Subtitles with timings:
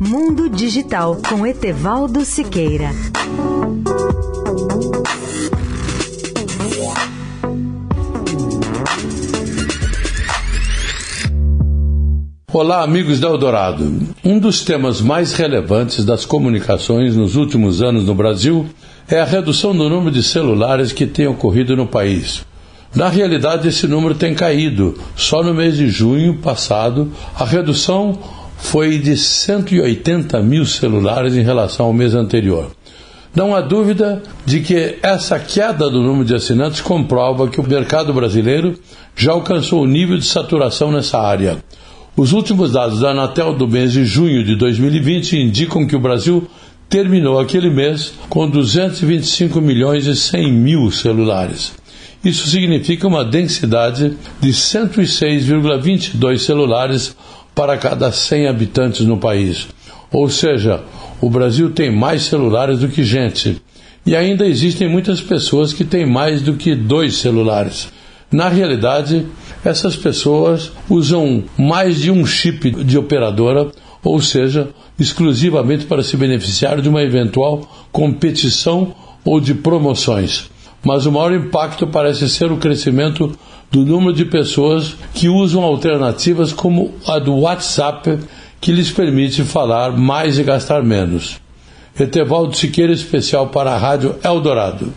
[0.00, 2.90] Mundo Digital com Etevaldo Siqueira.
[12.52, 14.00] Olá, amigos da Eldorado.
[14.24, 18.66] Um dos temas mais relevantes das comunicações nos últimos anos no Brasil
[19.08, 22.44] é a redução do número de celulares que tem ocorrido no país.
[22.94, 24.98] Na realidade, esse número tem caído.
[25.14, 28.18] Só no mês de junho passado, a redução
[28.56, 32.70] foi de 180 mil celulares em relação ao mês anterior.
[33.34, 38.14] Não há dúvida de que essa queda do número de assinantes comprova que o mercado
[38.14, 38.78] brasileiro
[39.14, 41.58] já alcançou o nível de saturação nessa área.
[42.16, 46.48] Os últimos dados da Anatel do mês de junho de 2020 indicam que o Brasil
[46.88, 51.74] terminou aquele mês com 225 milhões e 100 mil celulares.
[52.24, 57.14] Isso significa uma densidade de 106,22 celulares
[57.56, 59.66] para cada 100 habitantes no país.
[60.12, 60.84] Ou seja,
[61.22, 63.62] o Brasil tem mais celulares do que gente.
[64.04, 67.88] E ainda existem muitas pessoas que têm mais do que dois celulares.
[68.30, 69.26] Na realidade,
[69.64, 73.70] essas pessoas usam mais de um chip de operadora,
[74.04, 80.50] ou seja, exclusivamente para se beneficiar de uma eventual competição ou de promoções.
[80.86, 83.36] Mas o maior impacto parece ser o crescimento
[83.72, 88.20] do número de pessoas que usam alternativas como a do WhatsApp,
[88.60, 91.40] que lhes permite falar mais e gastar menos.
[91.98, 94.94] Etevaldo Siqueira, especial para a Rádio Eldorado.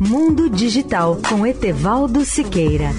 [0.00, 2.92] Mundo Digital com Etevaldo Siqueira.